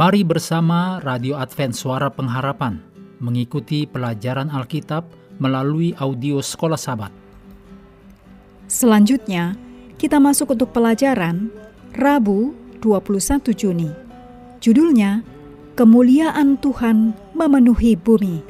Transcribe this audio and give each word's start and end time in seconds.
Mari 0.00 0.24
bersama 0.24 0.96
Radio 1.04 1.36
Advent 1.36 1.76
Suara 1.76 2.08
Pengharapan 2.08 2.80
mengikuti 3.20 3.84
pelajaran 3.84 4.48
Alkitab 4.48 5.04
melalui 5.36 5.92
audio 6.00 6.40
Sekolah 6.40 6.80
Sabat. 6.80 7.12
Selanjutnya, 8.64 9.60
kita 10.00 10.16
masuk 10.16 10.56
untuk 10.56 10.72
pelajaran 10.72 11.52
Rabu 11.92 12.56
21 12.80 13.52
Juni. 13.52 13.92
Judulnya, 14.64 15.20
Kemuliaan 15.76 16.56
Tuhan 16.64 17.12
Memenuhi 17.36 17.92
Bumi. 17.92 18.40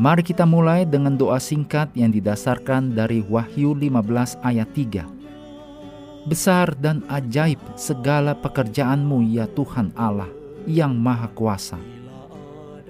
Mari 0.00 0.24
kita 0.24 0.48
mulai 0.48 0.88
dengan 0.88 1.12
doa 1.12 1.36
singkat 1.36 1.92
yang 1.92 2.08
didasarkan 2.08 2.96
dari 2.96 3.20
Wahyu 3.20 3.76
15 3.76 4.40
ayat 4.40 4.72
3. 4.72 5.15
Besar 6.26 6.74
dan 6.82 7.06
ajaib 7.06 7.62
segala 7.78 8.34
pekerjaanmu 8.34 9.22
ya 9.30 9.46
Tuhan 9.54 9.94
Allah 9.94 10.26
yang 10.66 10.98
Maha 10.98 11.30
Kuasa. 11.30 11.78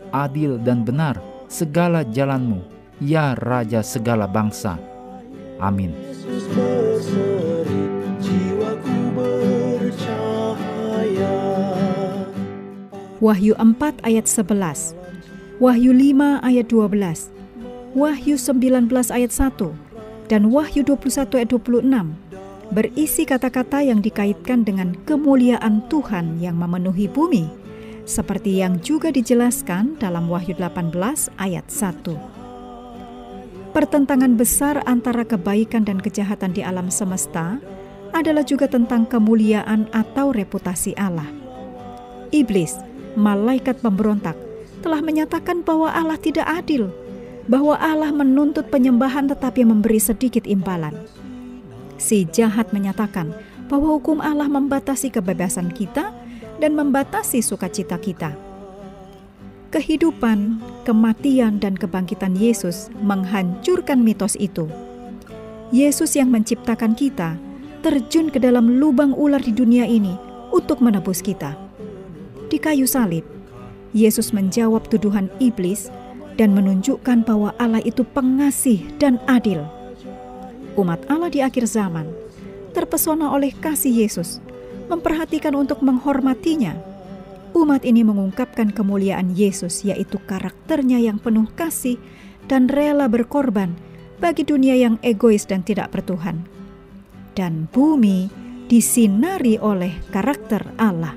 Adil 0.09 0.57
dan 0.65 0.81
benar 0.83 1.21
segala 1.45 2.01
jalanmu 2.01 2.65
ya 2.97 3.37
Raja 3.37 3.85
segala 3.85 4.25
bangsa. 4.25 4.81
Amin. 5.61 5.93
Wahyu 13.21 13.53
4 13.57 14.01
ayat 14.05 14.25
11 14.29 15.07
Wahyu 15.57 15.89
5 15.97 16.45
ayat 16.45 16.69
12, 16.69 17.33
Wahyu 17.97 18.37
19 18.37 18.93
ayat 19.09 19.33
1, 19.33 19.73
dan 20.29 20.53
Wahyu 20.53 20.85
21 20.85 21.33
ayat 21.33 21.49
26 21.49 22.13
berisi 22.75 23.23
kata-kata 23.23 23.85
yang 23.85 24.03
dikaitkan 24.03 24.67
dengan 24.67 24.97
kemuliaan 25.07 25.87
Tuhan 25.87 26.43
yang 26.43 26.59
memenuhi 26.59 27.07
bumi, 27.07 27.47
seperti 28.07 28.63
yang 28.63 28.83
juga 28.83 29.15
dijelaskan 29.15 29.99
dalam 29.99 30.27
Wahyu 30.27 30.59
18 30.59 30.95
ayat 31.39 31.67
1. 31.71 32.37
Pertentangan 33.77 34.41
besar 34.41 34.81
antara 34.89 35.29
kebaikan 35.29 35.85
dan 35.85 36.01
kejahatan 36.01 36.57
di 36.57 36.65
alam 36.65 36.89
semesta 36.89 37.61
adalah 38.17 38.41
juga 38.41 38.65
tentang 38.65 39.05
kemuliaan 39.05 39.93
atau 39.93 40.33
reputasi 40.33 40.97
Allah. 40.97 41.29
Iblis, 42.33 42.73
malaikat 43.21 43.85
pemberontak, 43.85 44.33
telah 44.81 45.05
menyatakan 45.05 45.61
bahwa 45.61 45.93
Allah 45.93 46.17
tidak 46.17 46.49
adil, 46.49 46.89
bahwa 47.47 47.77
Allah 47.77 48.11
menuntut 48.11 48.73
penyembahan 48.73 49.29
tetapi 49.29 49.69
memberi 49.69 50.01
sedikit 50.01 50.49
imbalan. 50.49 50.97
Si 51.97 52.29
jahat 52.29 52.71
menyatakan 52.77 53.33
bahwa 53.67 53.97
hukum 53.97 54.21
Allah 54.21 54.47
membatasi 54.47 55.09
kebebasan 55.11 55.73
kita 55.73 56.13
dan 56.61 56.77
membatasi 56.77 57.41
sukacita 57.41 57.97
kita. 58.01 58.33
Kehidupan, 59.73 60.63
kematian, 60.87 61.59
dan 61.59 61.75
kebangkitan 61.75 62.39
Yesus 62.39 62.89
menghancurkan 63.03 64.01
mitos 64.01 64.39
itu. 64.39 64.71
Yesus 65.75 66.15
yang 66.15 66.31
menciptakan 66.31 66.95
kita 66.95 67.35
terjun 67.83 68.31
ke 68.31 68.39
dalam 68.39 68.79
lubang 68.79 69.11
ular 69.13 69.43
di 69.43 69.51
dunia 69.51 69.85
ini 69.85 70.15
untuk 70.55 70.79
menebus 70.79 71.21
kita. 71.21 71.59
Di 72.47 72.63
kayu 72.63 72.87
salib, 72.87 73.27
Yesus 73.91 74.31
menjawab 74.31 74.87
tuduhan 74.87 75.27
iblis 75.43 75.91
dan 76.39 76.55
menunjukkan 76.55 77.27
bahwa 77.27 77.51
Allah 77.59 77.83
itu 77.83 78.07
pengasih 78.07 78.87
dan 79.03 79.19
adil. 79.27 79.65
Umat 80.77 81.09
Allah 81.09 81.33
di 81.33 81.41
akhir 81.41 81.65
zaman 81.65 82.05
terpesona 82.77 83.33
oleh 83.33 83.57
kasih 83.57 84.05
Yesus, 84.05 84.45
memperhatikan 84.93 85.57
untuk 85.57 85.81
menghormatinya. 85.81 86.77
Umat 87.57 87.89
ini 87.89 88.05
mengungkapkan 88.05 88.69
kemuliaan 88.69 89.33
Yesus, 89.33 89.81
yaitu 89.81 90.21
karakternya 90.29 91.01
yang 91.01 91.17
penuh 91.17 91.49
kasih 91.57 91.97
dan 92.45 92.69
rela 92.69 93.09
berkorban 93.09 93.73
bagi 94.21 94.45
dunia 94.45 94.77
yang 94.77 95.01
egois 95.01 95.49
dan 95.49 95.65
tidak 95.65 95.97
bertuhan. 95.97 96.45
Dan 97.33 97.73
bumi 97.73 98.29
disinari 98.69 99.57
oleh 99.57 99.97
karakter 100.13 100.61
Allah. 100.77 101.17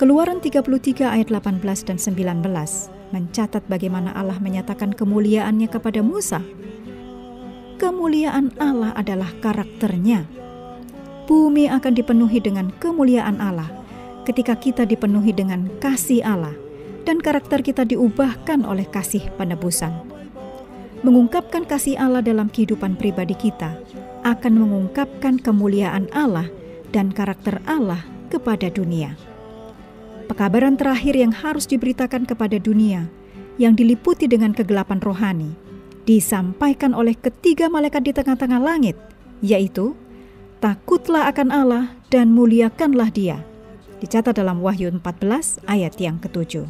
Keluaran 0.00 0.40
33 0.40 0.64
ayat 1.04 1.28
18 1.28 1.60
dan 1.84 2.00
19 2.00 3.02
mencatat 3.12 3.62
bagaimana 3.68 4.16
Allah 4.16 4.40
menyatakan 4.40 4.96
kemuliaannya 4.96 5.68
kepada 5.68 6.00
Musa. 6.00 6.40
Kemuliaan 7.82 8.54
Allah 8.62 8.94
adalah 8.94 9.26
karakternya. 9.42 10.22
Bumi 11.26 11.66
akan 11.66 11.92
dipenuhi 11.98 12.38
dengan 12.38 12.70
kemuliaan 12.78 13.42
Allah 13.42 13.66
ketika 14.22 14.54
kita 14.54 14.86
dipenuhi 14.86 15.34
dengan 15.34 15.66
kasih 15.82 16.22
Allah 16.22 16.54
dan 17.02 17.18
karakter 17.18 17.66
kita 17.66 17.82
diubahkan 17.82 18.62
oleh 18.62 18.86
kasih 18.86 19.26
penebusan. 19.34 19.90
Mengungkapkan 21.02 21.66
kasih 21.66 21.98
Allah 21.98 22.22
dalam 22.22 22.46
kehidupan 22.46 22.94
pribadi 22.94 23.34
kita 23.34 23.74
akan 24.22 24.52
mengungkapkan 24.54 25.42
kemuliaan 25.42 26.06
Allah 26.14 26.46
dan 26.94 27.10
karakter 27.10 27.58
Allah 27.66 28.06
kepada 28.30 28.70
dunia 28.70 29.18
pekabaran 30.32 30.80
terakhir 30.80 31.12
yang 31.12 31.28
harus 31.28 31.68
diberitakan 31.68 32.24
kepada 32.24 32.56
dunia 32.56 33.04
yang 33.60 33.76
diliputi 33.76 34.24
dengan 34.24 34.56
kegelapan 34.56 34.96
rohani 35.04 35.52
disampaikan 36.08 36.92
oleh 36.92 37.14
ketiga 37.14 37.70
malaikat 37.70 38.02
di 38.06 38.12
tengah-tengah 38.14 38.60
langit, 38.62 38.98
yaitu 39.44 39.94
takutlah 40.58 41.30
akan 41.30 41.48
Allah 41.50 41.84
dan 42.10 42.34
muliakanlah 42.34 43.10
Dia. 43.14 43.42
Dicatat 44.02 44.34
dalam 44.34 44.58
Wahyu 44.58 44.90
14 44.90 45.62
ayat 45.70 45.94
yang 46.02 46.18
ketujuh. 46.18 46.66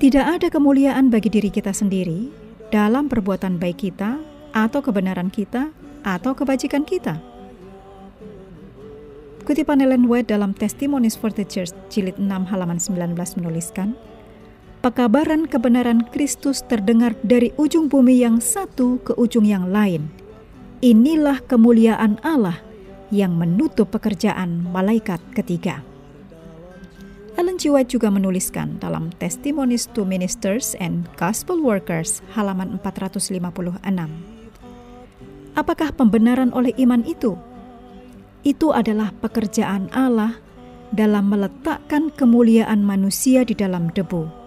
Tidak 0.00 0.24
ada 0.24 0.48
kemuliaan 0.48 1.12
bagi 1.12 1.28
diri 1.28 1.52
kita 1.52 1.76
sendiri 1.76 2.32
dalam 2.72 3.12
perbuatan 3.12 3.60
baik 3.60 3.84
kita 3.84 4.16
atau 4.56 4.80
kebenaran 4.80 5.28
kita 5.28 5.68
atau 6.00 6.32
kebajikan 6.32 6.88
kita 6.88 7.20
Kutipan 9.50 9.82
Ellen 9.82 10.06
White 10.06 10.30
dalam 10.30 10.54
Testimonies 10.54 11.18
for 11.18 11.32
the 11.34 11.42
Church 11.42 11.74
jilid 11.90 12.14
6 12.22 12.28
halaman 12.54 12.78
19 12.78 13.18
menuliskan, 13.40 13.98
Pekabaran 14.80 15.44
kebenaran 15.44 16.08
Kristus 16.08 16.64
terdengar 16.64 17.12
dari 17.20 17.52
ujung 17.60 17.92
bumi 17.92 18.24
yang 18.24 18.40
satu 18.40 18.96
ke 19.04 19.12
ujung 19.12 19.44
yang 19.44 19.68
lain. 19.68 20.08
Inilah 20.80 21.44
kemuliaan 21.44 22.16
Allah 22.24 22.56
yang 23.12 23.36
menutup 23.36 23.92
pekerjaan 23.92 24.64
malaikat 24.72 25.20
ketiga. 25.36 25.84
Ellen 27.36 27.60
G. 27.60 27.68
White 27.68 27.92
juga 27.92 28.08
menuliskan 28.08 28.80
dalam 28.80 29.12
Testimonies 29.20 29.84
to 29.92 30.08
Ministers 30.08 30.72
and 30.80 31.04
Gospel 31.20 31.60
Workers 31.60 32.24
halaman 32.32 32.80
456. 32.80 33.84
Apakah 35.60 35.92
pembenaran 35.92 36.56
oleh 36.56 36.72
iman 36.80 37.04
itu 37.04 37.36
itu 38.48 38.72
adalah 38.72 39.12
pekerjaan 39.20 39.92
Allah 39.92 40.40
dalam 40.88 41.28
meletakkan 41.28 42.08
kemuliaan 42.16 42.80
manusia 42.80 43.44
di 43.44 43.52
dalam 43.52 43.92
debu 43.92 44.39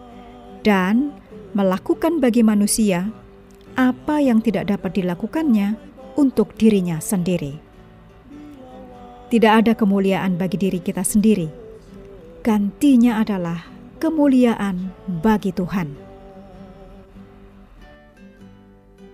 dan 0.63 1.12
melakukan 1.53 2.18
bagi 2.24 2.41
manusia 2.41 3.12
apa 3.75 4.24
yang 4.24 4.40
tidak 4.40 4.72
dapat 4.72 4.96
dilakukannya 4.97 5.75
untuk 6.16 6.56
dirinya 6.56 6.97
sendiri. 7.03 7.59
Tidak 9.29 9.53
ada 9.53 9.73
kemuliaan 9.73 10.37
bagi 10.37 10.58
diri 10.61 10.79
kita 10.79 11.02
sendiri. 11.02 11.49
Gantinya 12.46 13.20
adalah 13.20 13.66
kemuliaan 13.97 14.93
bagi 15.23 15.49
Tuhan. 15.55 15.90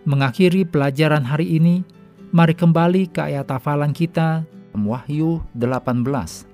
Mengakhiri 0.03 0.65
pelajaran 0.65 1.23
hari 1.23 1.61
ini, 1.61 1.85
mari 2.33 2.57
kembali 2.57 3.13
ke 3.13 3.21
ayat 3.21 3.47
hafalan 3.47 3.93
kita 3.93 4.43
Wahyu 4.73 5.43
18 5.53 6.03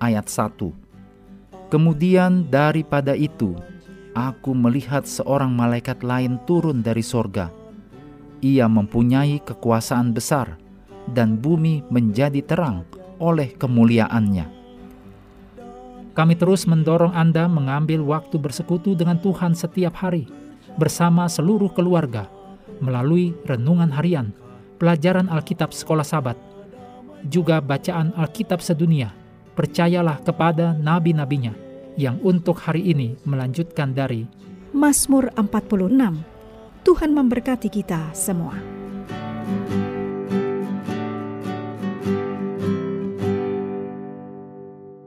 ayat 0.02 0.26
1. 0.28 1.72
Kemudian 1.72 2.46
daripada 2.52 3.16
itu, 3.18 3.58
aku 4.16 4.56
melihat 4.56 5.04
seorang 5.04 5.52
malaikat 5.52 6.00
lain 6.02 6.40
turun 6.48 6.80
dari 6.80 7.04
sorga. 7.04 7.52
Ia 8.40 8.66
mempunyai 8.72 9.44
kekuasaan 9.44 10.16
besar, 10.16 10.56
dan 11.12 11.36
bumi 11.38 11.84
menjadi 11.92 12.40
terang 12.42 12.88
oleh 13.20 13.52
kemuliaannya. 13.60 14.48
Kami 16.16 16.34
terus 16.40 16.64
mendorong 16.64 17.12
Anda 17.12 17.52
mengambil 17.52 18.00
waktu 18.00 18.40
bersekutu 18.40 18.96
dengan 18.96 19.20
Tuhan 19.20 19.52
setiap 19.52 20.00
hari, 20.00 20.32
bersama 20.80 21.28
seluruh 21.28 21.76
keluarga, 21.76 22.32
melalui 22.80 23.36
renungan 23.44 23.92
harian, 23.92 24.32
pelajaran 24.80 25.28
Alkitab 25.28 25.76
Sekolah 25.76 26.08
Sabat, 26.08 26.40
juga 27.28 27.60
bacaan 27.60 28.16
Alkitab 28.16 28.64
sedunia, 28.64 29.12
percayalah 29.60 30.24
kepada 30.24 30.72
nabi-nabinya 30.72 31.65
yang 31.96 32.20
untuk 32.24 32.60
hari 32.60 32.92
ini 32.92 33.16
melanjutkan 33.24 33.96
dari 33.96 34.28
Mazmur 34.76 35.32
46. 35.40 36.86
Tuhan 36.86 37.12
memberkati 37.16 37.72
kita 37.72 38.12
semua. 38.14 38.60